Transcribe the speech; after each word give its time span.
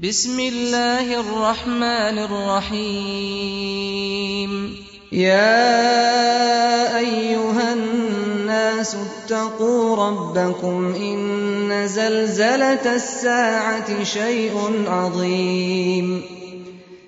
بسم 0.00 0.40
الله 0.40 1.20
الرحمن 1.20 2.18
الرحيم. 2.18 3.16
يا 5.12 6.98
أيها 6.98 7.72
الناس 7.72 8.96
اتقوا 8.96 9.96
ربكم 9.96 10.94
إن 10.94 11.88
زلزلة 11.88 12.94
الساعة 12.94 14.04
شيء 14.04 14.84
عظيم. 14.86 16.22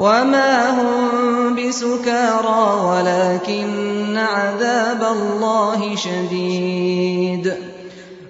وما 0.00 0.70
هم 0.70 1.54
بسكارى 1.54 2.80
ولكن 2.84 4.16
عذاب 4.16 5.02
الله 5.02 5.96
شديد 5.96 7.52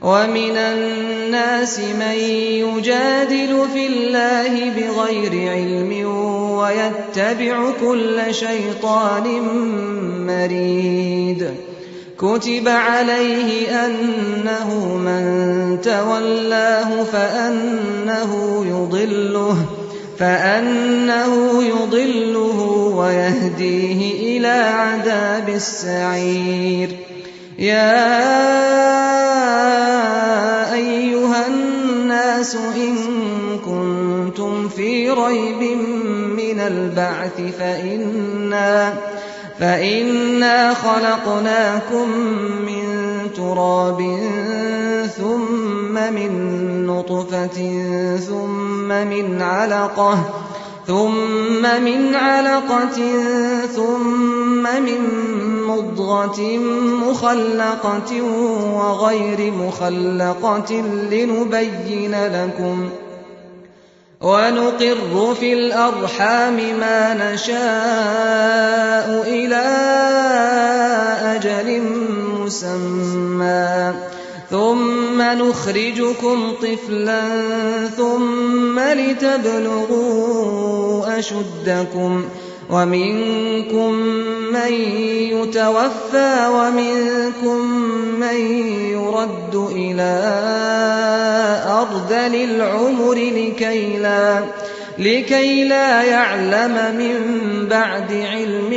ومن 0.03 0.57
الناس 0.57 1.79
من 1.79 2.19
يجادل 2.67 3.67
في 3.73 3.87
الله 3.87 4.71
بغير 4.71 5.53
علم 5.53 6.07
ويتبع 6.59 7.71
كل 7.81 8.35
شيطان 8.35 9.43
مريد 10.27 11.51
كتب 12.19 12.69
عليه 12.69 13.87
أنه 13.87 14.97
من 14.97 15.79
تولاه 15.83 17.05
فأنه 17.05 18.65
يضله 18.69 19.80
فأنه 20.21 21.63
يضله 21.63 22.61
ويهديه 22.97 24.39
إلى 24.39 24.49
عذاب 24.49 25.49
السعير 25.49 26.89
يا 27.59 28.05
أيها 30.75 31.47
الناس 31.47 32.55
إن 32.55 32.97
كنتم 33.65 34.69
في 34.69 35.11
ريب 35.11 35.79
من 36.37 36.61
البعث 36.61 37.41
فإنا 37.59 38.95
فإنا 39.61 40.75
خلقناكم 40.75 42.09
من 42.67 42.85
تراب 43.37 44.19
ثم 45.17 45.70
من 46.13 46.87
نطفة 46.87 47.59
ثم 48.17 48.89
من 48.89 49.43
علقة 49.43 50.19
ثم 50.87 51.63
من 51.83 52.15
علقة 52.15 52.99
ثم 53.77 54.63
من 54.63 55.01
مضغة 55.67 56.41
مخلقة 57.09 58.23
وغير 58.75 59.53
مخلقة 59.53 60.73
لنبين 61.11 62.15
لكم 62.27 62.89
ونقر 64.21 65.35
في 65.41 65.53
الأرحام 65.53 66.57
ما 66.57 67.33
نشاء 67.33 69.23
إلى 69.27 69.67
أجل 71.37 71.83
مسمى. 72.41 73.95
ثم 74.51 74.90
نخرجكم 75.21 76.53
طفلا 76.63 77.21
ثم 77.97 78.79
لتبلغوا 78.79 80.21
أشدكم 81.19 82.25
ومنكم 82.71 83.93
من 84.53 84.73
يتوفى 85.33 86.49
ومنكم 86.49 87.59
من 88.21 88.37
يرد 88.91 89.55
إلى 89.73 90.13
أرذل 91.67 92.35
العمر 92.35 93.15
لكي 93.15 93.99
لا, 93.99 94.45
لكي 94.99 95.65
لا 95.65 96.03
يعلم 96.03 96.97
من 96.97 97.17
بعد 97.69 98.13
علم 98.13 98.75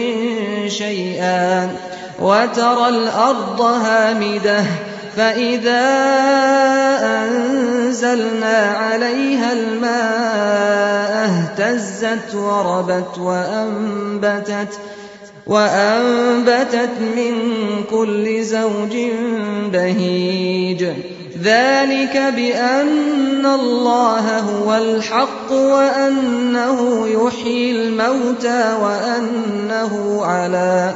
شيئا 0.68 1.76
وترى 2.20 2.90
الأرض 2.90 3.62
هامدة 3.62 4.64
فإذا 5.18 5.84
أنزلنا 7.04 8.58
عليها 8.58 9.54
الماء 9.54 11.30
اهتزت 11.30 12.36
وربت 12.36 13.18
وأنبتت 13.20 14.80
وأنبتت 15.48 16.90
من 17.16 17.34
كل 17.90 18.44
زوج 18.44 18.98
بهيج. 19.74 20.86
ذلك 21.44 22.34
بأن 22.36 23.46
الله 23.46 24.40
هو 24.40 24.76
الحق 24.76 25.52
وأنه 25.52 27.08
يحيي 27.08 27.72
الموتى 27.72 28.78
وأنه 28.82 30.20
على 30.26 30.96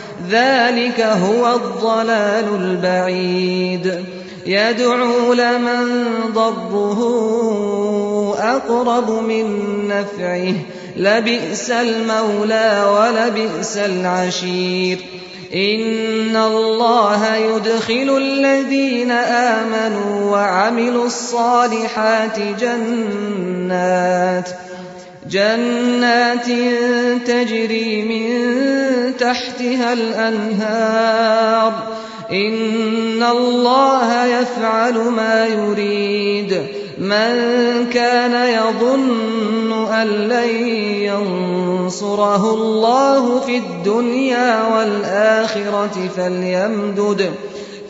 ذلك 0.31 1.01
هو 1.01 1.55
الضلال 1.55 2.55
البعيد. 2.55 4.05
يدعو 4.45 5.33
لمن 5.33 6.13
ضره 6.33 6.99
أقرب 8.39 9.11
من 9.11 9.45
نفعه. 9.87 10.53
لبئس 10.97 11.71
المولى 11.71 12.83
ولبئس 12.97 13.77
العشير. 13.77 14.97
إن 15.55 16.35
الله 16.35 17.35
يدخل 17.35 18.17
الذين 18.17 19.11
آمنوا 19.11 20.31
وعملوا 20.31 21.05
الصالحات 21.05 22.39
جنات 22.39 24.49
جنات 25.29 26.45
تجري 27.27 28.01
من 28.01 28.41
تحتها 29.17 29.93
الأنهار. 29.93 31.73
إن 32.31 33.23
الله 33.23 34.25
يفعل 34.25 34.93
ما 34.93 35.45
يريد. 35.45 36.63
من 36.97 37.35
كان 37.93 38.47
يظن 38.47 39.87
أن 39.87 40.07
لن 40.07 40.49
ينصره 41.03 42.53
الله 42.53 43.39
في 43.39 43.57
الدنيا 43.57 44.63
والآخرة 44.75 46.09
فليمدد. 46.17 47.31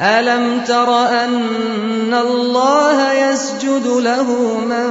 ألم 0.00 0.60
تر 0.66 1.06
أن 1.24 2.14
الله 2.14 3.12
يسجد 3.12 3.86
له 3.86 4.58
من 4.68 4.88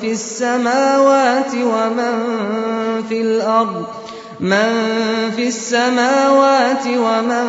في 0.00 0.12
السماوات 0.12 1.54
ومن 1.54 2.14
في 3.08 3.20
الأرض؟ 3.20 3.86
من 4.40 4.70
في 5.36 5.48
السماوات 5.48 6.86
ومن 6.86 7.46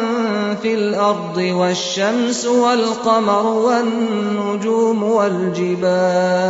في 0.62 0.74
الأرض 0.74 1.38
والشمس 1.38 2.46
والقمر 2.46 3.46
والنجوم 3.46 5.04
والجبال 5.04 6.50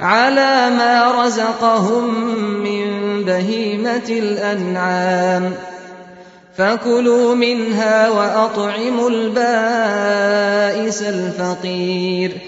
على 0.00 0.70
ما 0.70 1.24
رزقهم 1.24 2.14
من 2.62 2.88
بهيمة 3.24 4.08
الأنعام. 4.08 5.52
فكلوا 6.56 7.34
منها 7.34 8.08
وأطعموا 8.10 9.10
البائس 9.10 11.02
الفقير. 11.02 12.47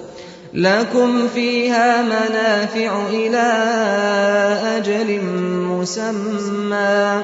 لكم 0.53 1.27
فيها 1.27 2.01
منافع 2.01 3.07
إلى 3.09 3.47
أجل 4.77 5.21
مسمى 5.67 7.23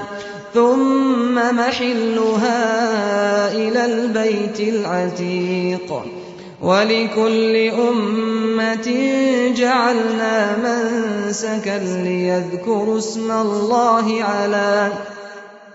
ثم 0.53 1.35
محلها 1.35 2.61
إلى 3.51 3.85
البيت 3.85 4.59
العتيق 4.59 6.03
ولكل 6.61 7.55
أمة 7.89 8.87
جعلنا 9.57 10.57
منسكا 10.57 11.77
ليذكروا 12.03 12.97
اسم 12.97 13.31
الله 13.31 14.23
على 14.23 14.91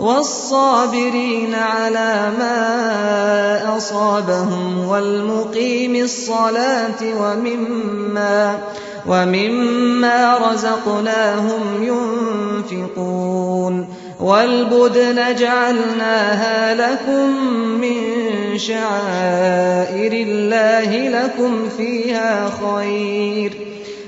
والصابرين 0.00 1.54
على 1.54 2.32
ما 2.38 3.76
أصابهم 3.76 4.88
والمقيم 4.88 5.96
الصلاة 5.96 7.00
ومما 7.20 8.58
ومما 9.06 10.38
رزقناهم 10.38 11.82
ينفقون 11.82 13.88
والبدن 14.20 15.34
جعلناها 15.34 16.74
لكم 16.74 17.30
من 17.80 17.98
شعائر 18.58 20.12
الله 20.12 21.08
لكم 21.08 21.68
فيها 21.76 22.50
خير 22.50 23.73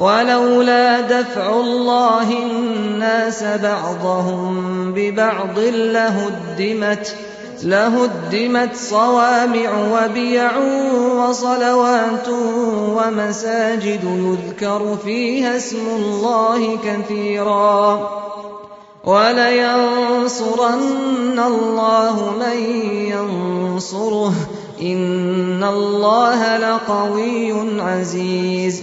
ولولا 0.00 1.00
دفع 1.00 1.60
الله 1.60 2.32
الناس 2.32 3.42
بعضهم 3.42 4.92
ببعض 4.92 5.58
لهدمت 5.58 7.14
لهدمت 7.62 8.76
صوامع 8.76 9.70
وبيع 9.92 10.50
وصلوات 11.16 12.28
ومساجد 12.96 14.04
يذكر 14.04 14.96
فيها 15.04 15.56
اسم 15.56 15.86
الله 15.96 16.78
كثيرا. 16.84 18.10
ولينصرن 19.04 20.78
الله 21.46 22.32
من 22.40 22.58
ينصره. 22.90 24.32
إن 24.82 25.64
الله 25.64 26.56
لقوي 26.56 27.80
عزيز. 27.80 28.82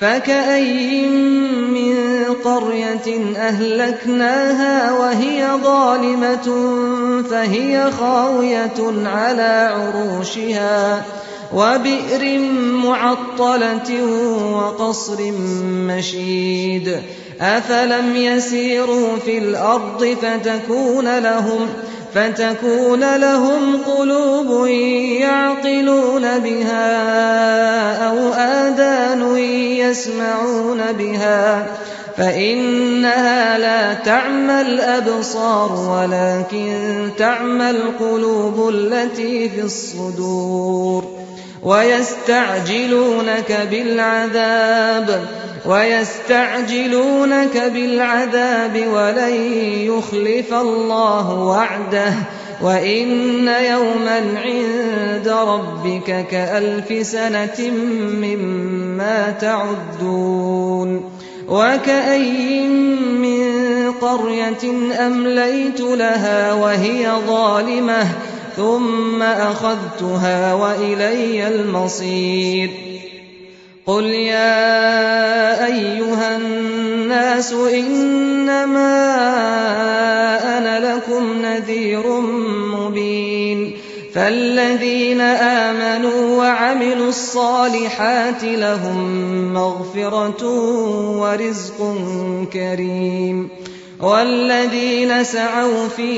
فكأي 0.00 1.06
من 1.06 1.94
قرية 2.44 3.36
أهلكناها 3.36 4.92
وهي 4.92 5.48
ظالمة 5.62 6.48
فهي 7.30 7.90
خاوية 7.90 9.08
على 9.08 9.70
عروشها 9.74 11.04
وبئر 11.52 12.38
معطلة 12.84 14.04
وقصر 14.52 15.32
مشيد 15.64 17.02
أفلم 17.40 18.16
يسيروا 18.16 19.16
في 19.16 19.38
الأرض 19.38 20.16
فتكون 20.22 21.18
لهم 21.18 21.68
فتكون 22.14 23.16
لهم 23.16 23.76
قلوب 23.76 24.66
يعقلون 25.20 26.38
بها 26.38 26.88
أو 28.08 28.32
آذان 28.32 29.36
يسمعون 29.90 30.92
بها 30.92 31.66
فإنها 32.16 33.58
لا 33.58 33.94
تعمى 33.94 34.60
الأبصار 34.60 35.72
ولكن 35.72 36.74
تعمى 37.18 37.70
القلوب 37.70 38.68
التي 38.68 39.48
في 39.48 39.62
الصدور 39.62 41.04
ويستعجلونك 41.62 43.68
بالعذاب 43.70 45.24
ويستعجلونك 45.66 47.56
بالعذاب 47.74 48.86
ولن 48.92 49.34
يخلف 49.86 50.54
الله 50.54 51.34
وعده 51.34 52.14
وإن 52.62 53.48
يوما 53.48 54.22
عند 54.44 55.28
ربك 55.28 56.26
كألف 56.30 57.06
سنة 57.06 57.70
مما 58.20 59.30
تعدون 59.40 61.10
وكأي 61.48 62.68
من 62.98 63.50
قرية 63.92 64.70
أمليت 65.06 65.80
لها 65.80 66.52
وهي 66.52 67.10
ظالمة 67.26 68.06
ثم 68.56 69.22
أخذتها 69.22 70.54
وإلي 70.54 71.48
المصير 71.48 72.89
قل 73.86 74.04
يا 74.04 75.66
أيها 75.66 76.36
الناس 76.36 77.52
إنما 77.52 78.90
أنا 80.58 80.94
لكم 80.94 81.42
نذير 81.42 82.20
مبين 82.76 83.76
فالذين 84.14 85.20
آمنوا 85.20 86.38
وعملوا 86.38 87.08
الصالحات 87.08 88.44
لهم 88.44 88.98
مغفرة 89.54 90.44
ورزق 91.18 91.96
كريم 92.52 93.48
والذين 94.02 95.24
سعوا 95.24 95.88
في 95.88 96.12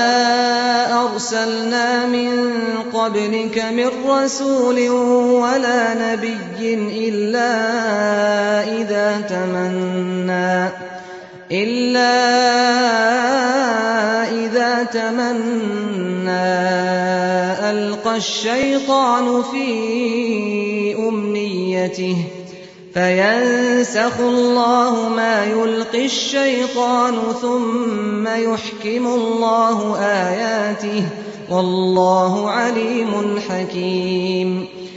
أرسلنا 1.04 2.06
من 2.06 2.52
قبلك 2.92 3.64
من 3.73 3.90
رسول 4.08 4.88
ولا 4.88 5.94
نبي 5.94 6.75
إلا 7.08 7.52
إذا 8.80 9.20
تمنى. 9.28 10.95
إلا 11.52 12.12
إذا 14.44 14.82
تمنى 14.84 16.30
ألقى 17.70 18.16
الشيطان 18.16 19.42
في 19.42 20.94
أمنيته 21.09 22.16
فينسخ 22.94 24.20
الله 24.20 25.09
ما 25.09 25.44
يلقي 25.44 26.04
الشيطان 26.04 27.14
ثم 27.42 28.26
يحكم 28.26 29.06
الله 29.06 29.98
آياته 30.00 31.02
والله 31.50 32.50
عليم 32.50 33.40
حكيم 33.48 34.75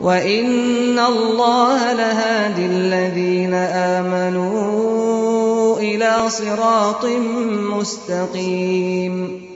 وإن 0.00 0.98
الله 0.98 1.92
لهادي 1.92 2.66
الذين 2.66 3.54
آمنوا 3.54 4.96
إلى 5.78 6.30
صراط 6.30 7.04
مستقيم 7.78 9.46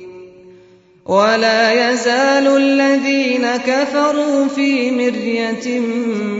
ولا 1.07 1.90
يزال 1.90 2.57
الذين 2.57 3.57
كفروا 3.57 4.48
في 4.48 4.90
مرية 4.90 5.81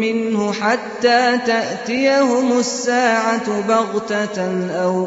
منه 0.00 0.52
حتى 0.52 1.38
تأتيهم 1.46 2.58
الساعة 2.58 3.60
بغتة 3.68 4.70
أو 4.70 5.06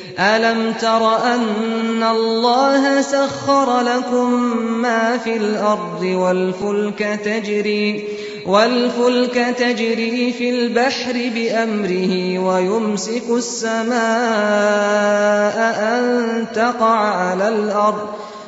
ألم 0.19 0.73
تر 0.73 1.17
أن 1.33 2.03
الله 2.03 3.01
سخر 3.01 3.81
لكم 3.81 4.33
ما 4.81 5.17
في 5.17 5.37
الأرض 5.37 6.01
والفلك 6.01 7.19
تجري 7.25 8.07
والفلك 8.45 9.55
تجري 9.57 10.31
في 10.31 10.49
البحر 10.49 11.13
بأمره 11.13 12.39
ويمسك 12.39 13.23
السماء 13.29 13.95
أن 15.79 16.45
تقع 16.55 16.97
على 16.97 17.47
الأرض 17.49 18.07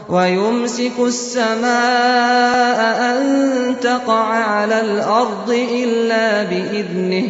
ويمسك 0.10 1.00
السماء 1.00 2.80
أن 3.02 3.76
تقع 3.82 4.24
على 4.24 4.82
الأرض 4.82 5.50
إلا 5.72 6.44
بإذنه 6.44 7.30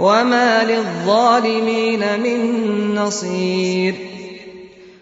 وما 0.00 0.64
للظالمين 0.64 2.00
من 2.20 2.94
نصير 2.94 3.94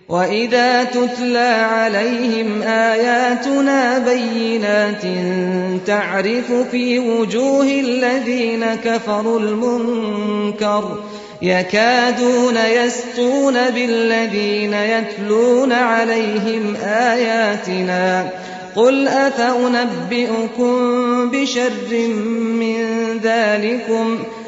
وإذا 0.08 0.84
تتلى 0.84 1.66
عليهم 1.70 2.62
آياتنا 2.62 3.98
بينات 3.98 5.02
تعرف 5.86 6.52
في 6.70 6.98
وجوه 6.98 7.64
الذين 7.64 8.64
كفروا 8.74 9.40
المنكر 9.40 10.98
يكادون 11.42 12.56
يسطون 12.56 13.70
بالذين 13.70 14.72
يتلون 14.72 15.72
عليهم 15.72 16.76
آياتنا 16.84 18.30
قل 18.76 19.08
أفأنبئكم 19.08 20.70
بشر 21.30 22.08
من 22.38 22.84
ذلكم 23.22 24.18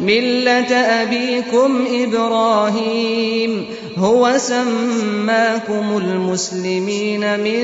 مِلَّةَ 0.00 0.74
أَبِيكُمْ 0.74 1.84
إِبْرَاهِيمَ 1.90 3.66
هُوَ 3.98 4.32
سَمَّاكُمُ 4.36 5.96
الْمُسْلِمِينَ 5.96 7.40
مِن 7.40 7.62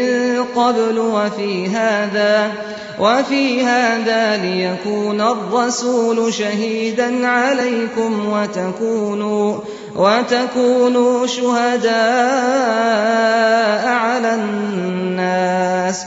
قَبْلُ 0.55 0.99
وَفِي 0.99 1.69
هَٰذَا 1.69 2.53
وفي 3.01 3.63
هذا 3.63 4.37
ليكون 4.37 5.21
الرسول 5.21 6.33
شهيدا 6.33 7.27
عليكم 7.27 8.33
وتكونوا 8.33 9.59
وتكونوا 9.97 11.27
شهداء 11.27 11.91
على 13.89 14.35
الناس 14.35 16.07